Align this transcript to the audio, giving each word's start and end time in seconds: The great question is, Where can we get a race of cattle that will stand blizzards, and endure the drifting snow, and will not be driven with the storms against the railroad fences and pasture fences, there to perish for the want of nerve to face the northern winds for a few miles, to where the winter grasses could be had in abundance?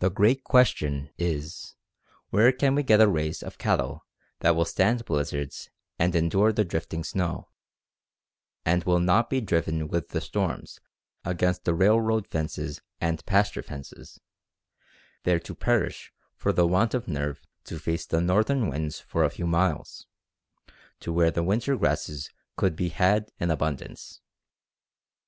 The 0.00 0.10
great 0.10 0.42
question 0.42 1.08
is, 1.18 1.76
Where 2.30 2.50
can 2.50 2.74
we 2.74 2.82
get 2.82 3.00
a 3.00 3.06
race 3.06 3.44
of 3.44 3.58
cattle 3.58 4.04
that 4.40 4.56
will 4.56 4.64
stand 4.64 5.04
blizzards, 5.04 5.70
and 6.00 6.16
endure 6.16 6.52
the 6.52 6.64
drifting 6.64 7.04
snow, 7.04 7.50
and 8.64 8.82
will 8.82 8.98
not 8.98 9.30
be 9.30 9.40
driven 9.40 9.86
with 9.86 10.08
the 10.08 10.20
storms 10.20 10.80
against 11.24 11.62
the 11.62 11.74
railroad 11.74 12.26
fences 12.26 12.82
and 13.00 13.24
pasture 13.24 13.62
fences, 13.62 14.18
there 15.22 15.38
to 15.38 15.54
perish 15.54 16.10
for 16.34 16.52
the 16.52 16.66
want 16.66 16.92
of 16.92 17.06
nerve 17.06 17.40
to 17.66 17.78
face 17.78 18.04
the 18.04 18.20
northern 18.20 18.68
winds 18.68 18.98
for 18.98 19.22
a 19.22 19.30
few 19.30 19.46
miles, 19.46 20.08
to 20.98 21.12
where 21.12 21.30
the 21.30 21.44
winter 21.44 21.76
grasses 21.76 22.30
could 22.56 22.74
be 22.74 22.88
had 22.88 23.30
in 23.38 23.52
abundance? 23.52 24.20